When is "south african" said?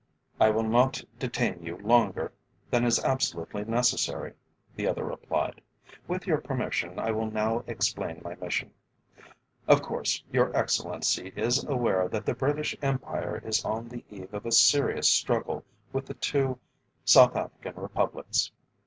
17.05-17.79